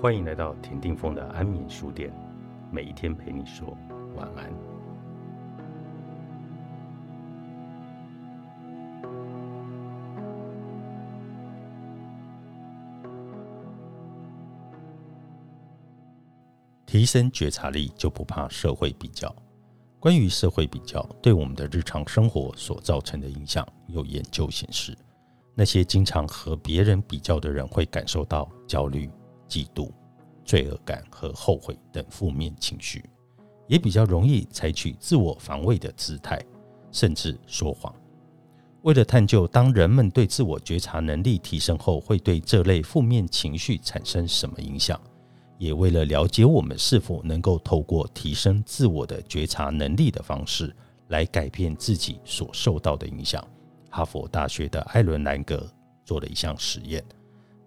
[0.00, 2.10] 欢迎来到田定峰的安眠书店，
[2.72, 3.76] 每一天陪你说
[4.16, 4.50] 晚安。
[16.86, 19.30] 提升觉察力，就不怕社会比较。
[19.98, 24.96] 关于社会比较对我们的日常生活所造成的影响，有研究显示，
[25.54, 29.10] 那些经常和别人比较的人会感受到焦虑、
[29.50, 29.90] 嫉妒、
[30.44, 33.04] 罪恶感和后悔等负面情绪，
[33.66, 36.40] 也比较容易采取自我防卫的姿态，
[36.92, 37.92] 甚至说谎。
[38.82, 44.98] 为了探究当人们对自我觉察能力提升后，会对这类负面情绪产生什么影响？
[45.58, 50.74] 也为了了解我们是否能够透过提升自我的觉察能力的方式
[51.08, 53.46] 来改变自己所受到的影响，
[53.90, 55.70] 哈佛大学的艾伦兰格
[56.02, 57.04] 做了一项实验。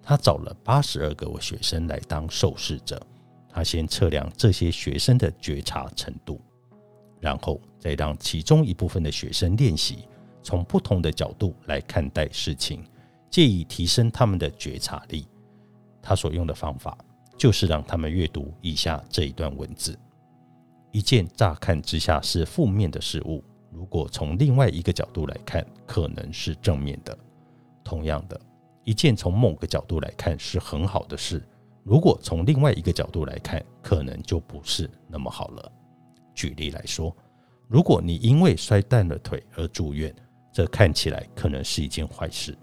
[0.04, 3.02] 他找了八十二个学生来当受试者，
[3.50, 6.40] 他先测量这些学生的觉察程度，
[7.20, 10.08] 然后再让其中一部分的学生练习
[10.44, 12.84] 从不同的角度来看待事情，
[13.30, 15.26] 借以提升他们的觉察力。
[16.02, 16.98] 他所用的方法。
[17.36, 19.98] 就是让他们阅读以下这一段文字：
[20.92, 27.12] 一件乍看之下是负面的事物，如果从另外一个角度来看，可能是正面的；
[27.84, 28.40] 同样的，
[28.84, 31.42] 一件从某个角度来看是很好的事，
[31.84, 35.72] 如果从另外一个角度来看，可能就不是那么好了。
[36.36, 37.16] 举例来说，
[37.68, 40.14] 如果你因为摔断了腿而住院，
[40.52, 42.54] 这看起来可能是一件坏事；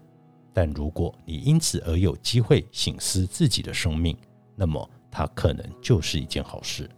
[0.53, 4.17] 但如果你因此而有机会醒思自己的生命，
[4.55, 6.89] 那么，它可能就是一件好事。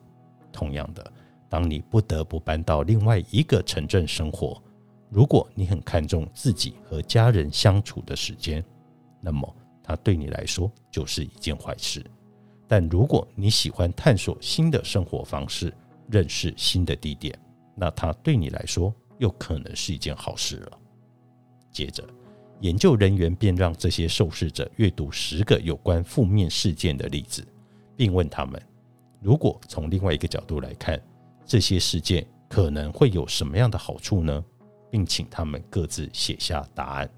[0.53, 1.13] 同样的，
[1.49, 4.61] 当你不得不搬到另外一个城镇生活，
[5.09, 8.65] 如果你很看重自己和家人相处的时间，
[9.23, 12.05] 那么它对你来说就是一件坏事。
[12.69, 15.73] 但如果你喜欢探索新的生活方式，
[16.11, 17.35] 认识新的地点，
[17.75, 20.79] 那它对你来说又可能是一件好事了。
[21.71, 22.05] 接着。
[22.61, 27.45] 研究人员便让这些受试者阅读十个有关负面事件的例子，
[27.97, 28.63] 并问他们：
[29.21, 31.03] 如果从另外一个角度来看，
[31.45, 34.45] 这些事件可能会有什么样的好处呢？
[34.93, 37.11] 并请他们各自写下答案。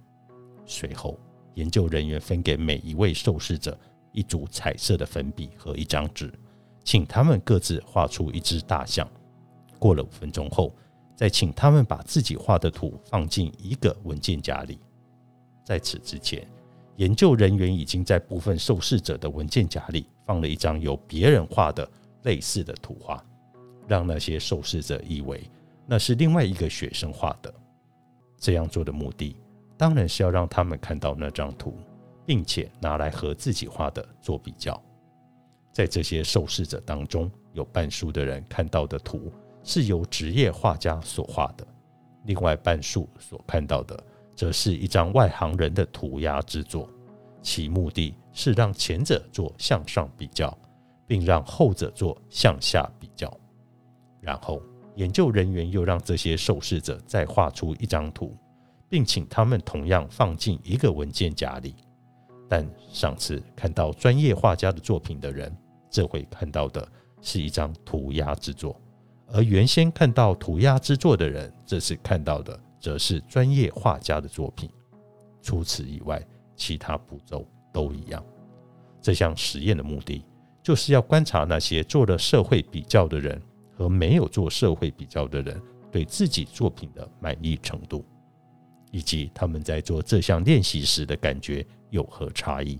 [0.64, 1.20] 随后，
[1.54, 3.78] 研究人员分给每一位受试者
[4.12, 6.32] 一组彩色的粉笔和一张纸，
[6.84, 9.09] 请他们各自画出一只大象。
[9.78, 10.75] 过了五分钟后，
[11.14, 14.78] 再请他们把自己画的图放进一个文件夹里。
[15.64, 16.47] 在此之前，
[16.97, 21.88] 研究人员已经在部分受试者的文件夹里放了一张由别人画的
[22.22, 23.25] 类似的图画，
[23.88, 25.43] 让那些受试者以为
[25.87, 27.53] 那是另外一个学生画的。
[28.38, 29.37] 这样做的目的，
[29.77, 31.77] 当然是要让他们看到那张图，
[32.25, 34.81] 并且拿来和自己画的做比较。
[35.73, 41.67] 在这些受试者当中，有半数的人看到的图是由职业画家所画的，
[42.25, 43.99] 另外半数所看到的。
[44.37, 46.91] 则是一张外行人的涂鸦之作，
[47.41, 50.53] 其目的是让前者做向上比较，
[51.06, 53.33] 并让后者做向下比较。
[54.21, 54.61] 然后，
[54.97, 58.37] 研究人员又让这些受试者再画出一张图，
[58.94, 61.75] 并请他们同样放进一个文件夹里。
[62.49, 65.53] 但上次看到专业画家的作品的人，
[65.91, 66.87] 这回看到的
[67.21, 68.72] 是一张涂鸦之作；
[69.27, 72.56] 而原先看到涂鸦之作的人，这次看到的。
[72.78, 74.69] 则是专业画家的作品。
[75.41, 76.22] 除此以外，
[76.55, 78.22] 其他步骤都一样。
[79.00, 80.22] 这项实验的目的，
[80.62, 83.41] 就是要观察那些做了社会比较的人
[83.75, 85.59] 和没有做社会比较的人
[85.91, 88.05] 对自己作品的满意程度，
[88.94, 92.78] 以及他们在做这项练习时的感觉有何差异，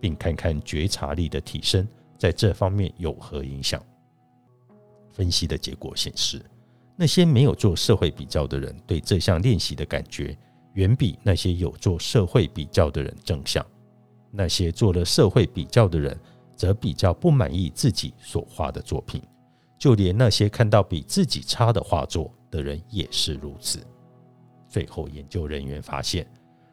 [0.00, 1.86] 并看看觉察力的提升
[2.18, 3.80] 在这方面有何影响。
[5.08, 6.44] 分析的结果显示。
[6.96, 10.36] 那些没有做社会比较的人对这项练习的感觉，
[10.72, 13.64] 远比那些有做社会比较的人正向。
[14.32, 16.18] 那些做了社会比较的人，
[16.56, 19.22] 则比较不满意自己所画的作品。
[19.78, 23.78] 就连那些看到比自己差的画作的人也是如此。
[24.76, 26.30] 最后，研究人员发现，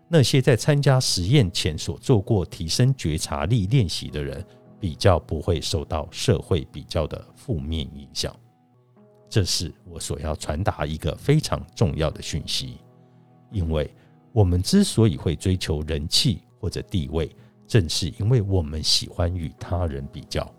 [0.10, 4.46] 那些在参加实验前所做过提升觉察力练习的人，
[4.78, 8.36] 比较不会受到社会比较的负面影响。
[9.30, 12.78] 这是我所要传达一个非常重要的讯息，
[13.54, 13.90] 因为
[14.34, 17.34] 我们之所以会追求人气或者地位，
[17.66, 20.54] 正是因为我们喜欢与他人比较。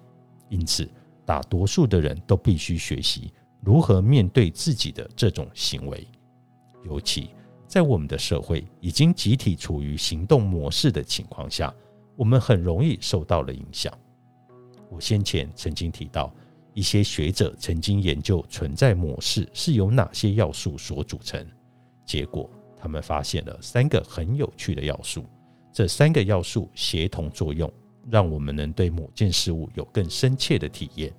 [0.48, 0.88] 因此，
[1.26, 3.30] 大多数的人都必须学习
[3.60, 6.08] 如何面对自己的这种行为，
[6.84, 7.30] 尤其
[7.66, 11.74] 在我们的社会已经集体处于行动模式的情况下，
[12.16, 13.92] 我们很容易受到了影响。
[14.88, 16.32] 我先前曾经提到，
[16.72, 21.44] 一些学者曾经研究存在模式是由哪些要素所组成，
[22.04, 25.24] 结果他们发现了三个很有趣的要素。
[25.72, 27.68] 这三个要素协同作用，
[28.08, 31.12] 让我们能对某件事物有更深切的体验。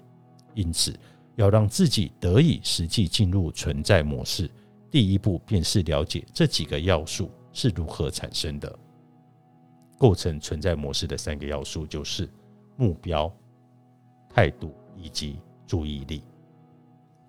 [0.54, 0.98] 因此，
[1.36, 4.50] 要让自己得以实际进入存在模式，
[4.90, 8.80] 第一步便是了解这几个要素是如何产生的。
[9.98, 12.30] 构成存在模式的三个要素就是
[12.76, 13.34] 目标、
[14.30, 16.22] 态度以及注意力。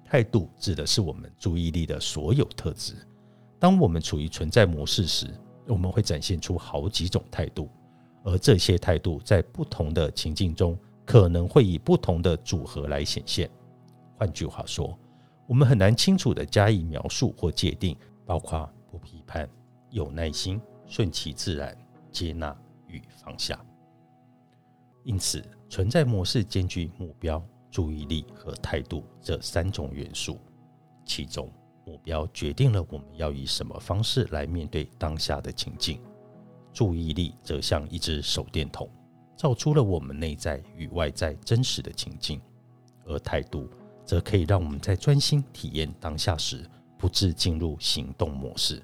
[0.05, 2.95] 态度指的是我们注意力的所有特质。
[3.59, 5.27] 当我们处于存在模式时，
[5.67, 7.69] 我们会展现出好几种态度，
[8.23, 13.51] 而这些态度在不同的情境中可能会以不同的组合来显现。
[14.17, 14.97] 换句话说，
[15.47, 19.49] 我们很难清楚地加以描述或界定，包括不批判、
[19.91, 21.77] 有耐心、顺其自然、
[22.11, 22.57] 接纳
[22.89, 23.59] 与放下。
[25.05, 30.39] 因此，存在模式兼具目标、注意力和态度这三种元素，
[31.05, 31.51] 其中。
[31.89, 36.01] 目标决定了我们要以什么方式来面对当下的情境，
[36.73, 38.91] 注意力则像一只手电筒，
[39.37, 42.41] 照出了我们内在与外在真实的情境，
[43.05, 43.71] 而态度
[44.07, 46.65] 则可以让我们在专心体验当下时，
[46.97, 48.83] 不致进入行动模式。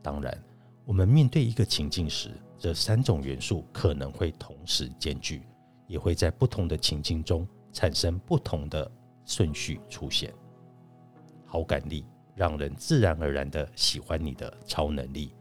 [0.00, 0.44] 当然，
[0.84, 5.42] 我们面对一个情境时，这三种元素可能会同时兼具，
[5.88, 8.88] 也会在不同的情境中产生不同的
[9.24, 10.32] 顺序出现。
[11.46, 12.04] 好感力。
[12.34, 15.34] 让人自然而然的喜欢你的超能力。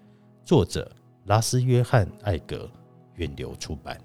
[0.43, 0.91] 作者：
[1.23, 2.69] 拉斯约翰·艾格，
[3.15, 3.97] 远流出版。